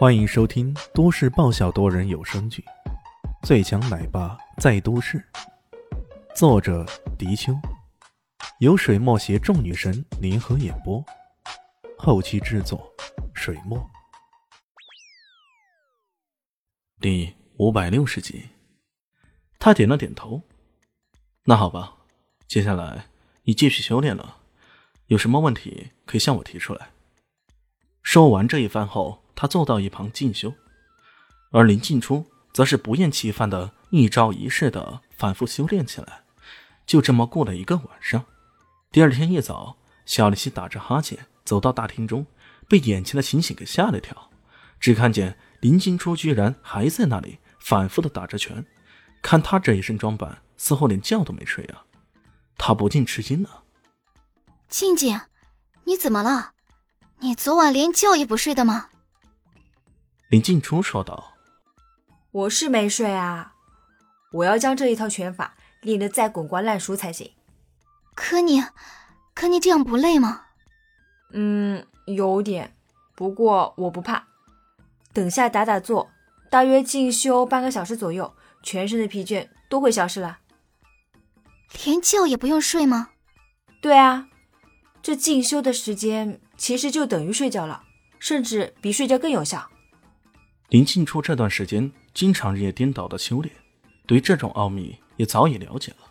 [0.00, 2.64] 欢迎收听都市爆笑多人有声剧
[3.46, 5.18] 《最强奶爸在都市》，
[6.34, 6.86] 作者：
[7.18, 7.52] 迪秋，
[8.60, 11.04] 由水墨携众女神联合演播，
[11.98, 12.90] 后期制作：
[13.34, 13.78] 水墨。
[16.98, 18.48] 第五百六十集，
[19.58, 20.40] 他点了点头。
[21.44, 21.92] 那好吧，
[22.48, 23.04] 接下来
[23.42, 24.38] 你继续修炼了，
[25.08, 26.88] 有什么问题可以向我提出来。
[28.02, 29.22] 说完这一番后。
[29.40, 30.52] 他坐到一旁静修，
[31.50, 36.24] 而林静初则是不厌其烦的一招一式的反复修炼起来。
[36.84, 38.22] 就这么过了一个晚上，
[38.92, 42.26] 第二天一早，小丽西打着哈欠走到大厅中，
[42.68, 44.30] 被眼前的情形给吓了一跳。
[44.78, 48.62] 只看见林静初居然还在那里反复的打着拳，
[49.22, 51.84] 看他这一身装扮，似乎连觉都没睡啊！
[52.58, 53.62] 他不禁吃惊了
[54.68, 55.18] ：“静静，
[55.84, 56.52] 你怎么了？
[57.20, 58.88] 你昨晚连觉也不睡的吗？”
[60.30, 61.34] 林静初说道
[62.30, 63.54] ：“我是没睡啊，
[64.30, 67.32] 我要将这一套拳法练得再滚瓜烂熟才行。
[68.14, 68.62] 可你，
[69.34, 70.42] 可你这样不累吗？
[71.32, 72.76] 嗯，有点，
[73.16, 74.28] 不过我不怕。
[75.12, 76.08] 等下打打坐，
[76.48, 80.38] 大约静修半个小时左右，全身的疲倦都会消失了。
[81.84, 83.08] 连觉也不用睡吗？
[83.82, 84.28] 对啊，
[85.02, 87.82] 这进修的时间其实就等于睡觉了，
[88.20, 89.68] 甚至比睡觉更有效。”
[90.70, 93.52] 林静初这段时间经常日夜颠倒的修炼，
[94.06, 96.08] 对这种奥秘也早已了解了。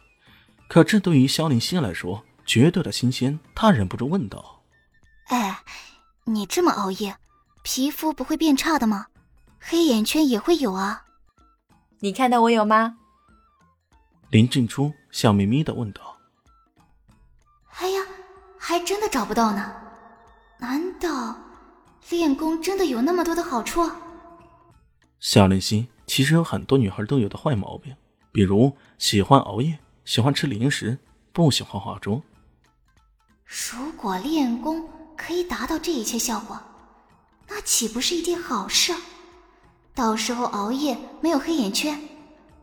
[0.67, 3.39] 可这对于萧凌熙来说，绝对的新鲜。
[3.55, 4.61] 他忍不住问道
[5.31, 5.59] ：“哎，
[6.25, 7.15] 你这么熬夜，
[7.63, 9.07] 皮肤不会变差的吗？
[9.61, 11.05] 黑眼圈也会有啊？
[12.01, 12.97] 你看到我有吗？”
[14.29, 16.17] 林静初笑眯眯的问道
[17.79, 18.01] ：“哎呀，
[18.57, 19.73] 还真的找不到呢。
[20.57, 21.37] 难道
[22.09, 23.89] 练功真的有那么多的好处？”
[25.19, 27.95] 夏令心其实有很多女孩都有的坏毛病，
[28.31, 30.97] 比如喜欢熬夜、喜欢吃零食、
[31.33, 32.21] 不喜欢化妆。
[33.45, 36.59] 如果练功可以达到这一切效果，
[37.47, 38.93] 那岂不是一件好事？
[39.93, 42.01] 到时候熬夜没有黑眼圈，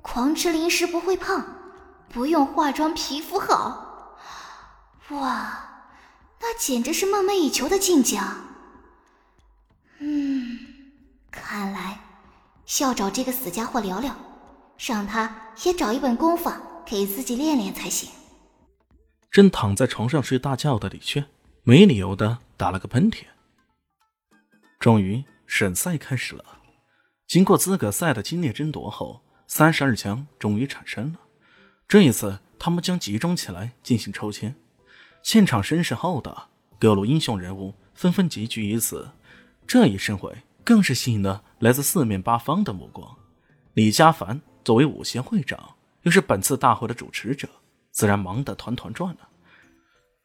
[0.01, 1.45] 狂吃零食不会胖，
[2.09, 4.17] 不用化妆皮肤好，
[5.11, 5.85] 哇，
[6.41, 8.39] 那简直是梦寐以求的境界啊！
[9.99, 10.59] 嗯，
[11.31, 12.01] 看来。
[12.01, 12.03] 需
[12.67, 14.15] 需要找这个死家伙聊聊，
[14.77, 18.11] 让他也找一本功法给自己练练才行。
[19.31, 21.27] 正躺在床上睡大觉的李炫，
[21.63, 23.23] 没理由的打了个喷嚏。
[24.81, 26.45] 终于，审赛开始了。
[27.29, 31.21] 经过资格赛的激烈争夺后，三十二强终于产生了。
[31.87, 34.55] 这一次，他们将集中起来进行抽签。
[35.23, 36.49] 现场声势浩大，
[36.81, 39.09] 各路英雄人物纷纷集聚于此。
[39.69, 40.37] 这一盛会。
[40.67, 43.17] 更是吸引了来自四面八方的目光。
[43.75, 47.49] 李家凡作为武协会长，又是本次大会的主持者，
[47.93, 49.29] 自然忙得团团转了。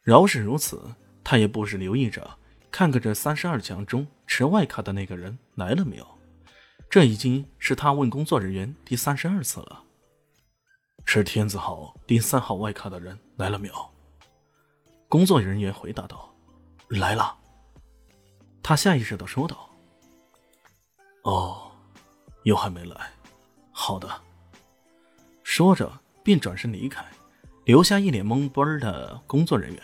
[0.01, 0.83] 饶是如此，
[1.23, 2.27] 他也不时留意着，
[2.71, 6.07] 看看这三十二强中持外卡的那个人来了没有。
[6.89, 9.83] 这已经是他问工作人员第三十二次了。
[11.05, 13.75] 持天字号第三号外卡的人来了没有？
[15.07, 16.33] 工作人员回答道
[16.89, 17.37] ：“来了。”
[18.63, 19.70] 他下意识的说道。
[21.23, 21.71] 哦，
[22.43, 23.11] 又还没来。
[23.71, 24.09] 好的。
[25.43, 25.91] 说着
[26.23, 27.05] 便转身离开，
[27.65, 29.83] 留下一脸懵逼的工作人员。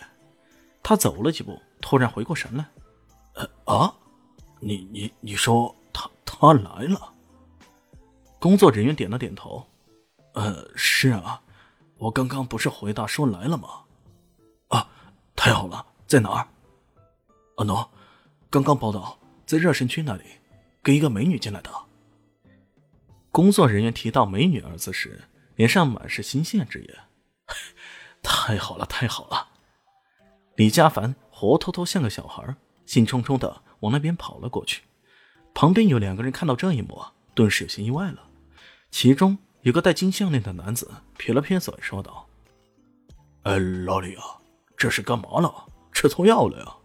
[0.82, 2.64] 他走了几步，突然回过神来
[3.34, 3.92] ：“呃啊，
[4.60, 7.12] 你你你说他他来了？”
[8.40, 9.66] 工作人员点了点头
[10.32, 11.42] ：“呃，是啊，
[11.98, 13.68] 我刚刚不是回答说来了吗？
[14.68, 14.88] 啊，
[15.36, 16.48] 太好了，在哪儿？
[17.56, 17.90] 阿诺，
[18.48, 20.24] 刚刚报道在热身区那里。”
[20.88, 21.70] 跟一个美女进来的。
[23.30, 25.20] 工作人员提到“美女”二字时，
[25.54, 26.94] 脸上满是新鲜之色。
[28.24, 29.48] 太好了，太好了！
[30.54, 32.56] 李家凡活脱脱像个小孩，
[32.86, 34.84] 兴冲冲的往那边跑了过去。
[35.52, 37.04] 旁边有两个人看到这一幕，
[37.34, 38.26] 顿时有些意外了。
[38.90, 42.26] 其中有个戴金项链的男子撇了撇嘴，说道
[43.44, 44.24] ：“哎，老李啊，
[44.74, 45.66] 这是干嘛了？
[45.92, 46.76] 吃错药了呀？”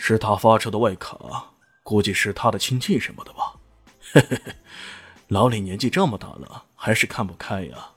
[0.00, 1.54] 是他发出的外卡。
[1.88, 3.56] 估计是他的亲戚什么的吧。
[5.28, 7.92] 老李年纪这么大了，还是看不开呀。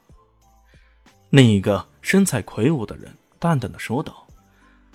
[1.30, 4.26] 另一个身材魁梧的人淡淡的说道。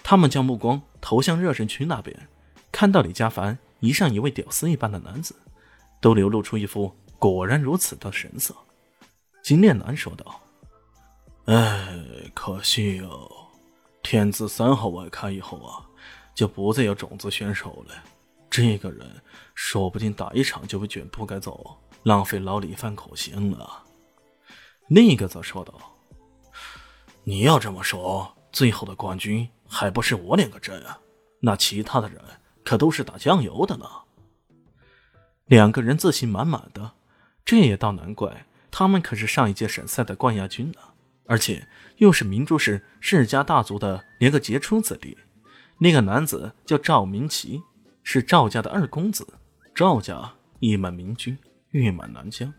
[0.03, 2.29] 他们将目光投向热身区那边，
[2.73, 5.35] 看到李家凡一上一位屌丝一般的男子，
[6.01, 8.57] 都流露出一副果然如此的神色。
[9.43, 10.41] 金链男说道
[11.45, 11.99] ：“哎，
[12.33, 13.31] 可惜哦，
[14.03, 15.85] 天字三号外开以后啊，
[16.35, 17.95] 就不再有种子选手了。”
[18.57, 19.07] 这个人
[19.55, 23.85] 说不定打一场就被卷铺盖走，浪费老李饭口香了。
[24.89, 25.75] 另一个则说道
[27.23, 30.99] ：“你要这么说，最后的冠军还不是我两个镇啊？
[31.41, 32.19] 那其他的人
[32.65, 33.85] 可都是打酱油的呢。”
[35.45, 36.93] 两个人自信满满的，
[37.45, 40.81] 这也倒难怪，他们可是上一届省赛的冠亚军呢，
[41.27, 41.69] 而且
[41.99, 45.19] 又是明珠市世家大族的连个杰出子弟。
[45.77, 47.63] 那个男子叫赵明奇，
[48.09, 49.27] 是赵家的二公子。
[49.75, 51.37] 赵家一满明君，
[51.73, 52.55] 誉满南疆，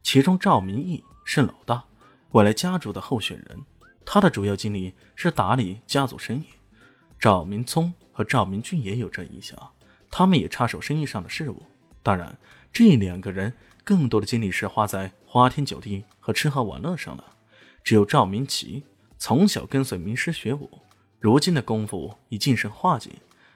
[0.00, 1.02] 其中赵明义。
[1.24, 1.82] 是老大，
[2.30, 3.64] 未来家主的候选人。
[4.04, 6.44] 他的主要精力是打理家族生意。
[7.18, 9.58] 赵明聪和赵明俊也有这一项，
[10.08, 11.60] 他们也插手生意上的事务。
[12.00, 12.38] 当然，
[12.72, 13.52] 这两个人
[13.82, 17.24] 更多的精力是花在花天酒地和吃喝玩乐上了。
[17.82, 18.84] 只有赵明奇
[19.18, 20.70] 从小跟随名师学武，
[21.18, 23.12] 如今的功夫已晋升化境，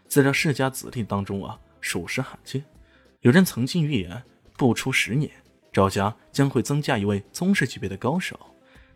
[0.08, 2.64] 在这世家子弟当中啊，属实罕见。
[3.20, 4.22] 有人曾经预言，
[4.56, 5.30] 不出十年。
[5.72, 8.38] 赵家将会增加一位宗师级别的高手。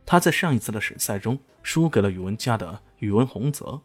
[0.06, 3.80] 他在上一次的省赛中输给了宇文家的宇文洪泽，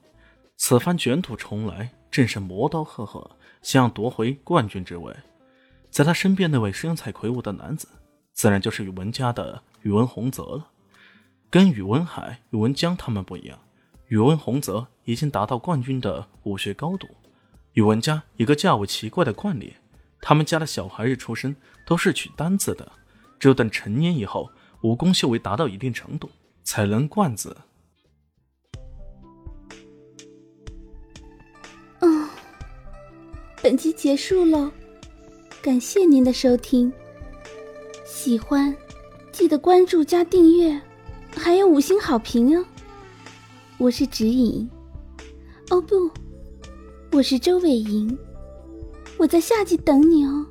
[0.56, 5.14] 此番卷土重来，正是磨刀霍霍，想要夺回冠军之位。
[5.90, 7.90] 在他身边那位身材魁梧的男子，
[8.32, 10.70] 自然就是宇文家的宇文洪泽了。
[11.50, 13.60] 跟宇文海、宇文江他们不一样，
[14.08, 17.08] 宇文洪泽已经达到冠军的武学高度。
[17.74, 19.74] 宇文家一个较为奇怪的惯例。
[20.22, 21.56] 他们家的小孩一出生
[21.86, 22.92] 都是取单字的，
[23.38, 24.50] 只有等成年以后，
[24.82, 26.30] 武功修为达到一定程度，
[26.64, 27.56] 才能冠字。
[32.00, 32.28] 嗯，
[33.62, 34.72] 本集结束喽，
[35.62, 36.92] 感谢您的收听。
[38.04, 38.76] 喜欢
[39.32, 40.82] 记得关注加订阅，
[41.36, 42.66] 还有五星好评哦。
[43.78, 44.68] 我是指引，
[45.72, 46.10] 哦不，
[47.12, 48.16] 我是周伟莹。
[49.18, 50.46] 我在夏季等你哦。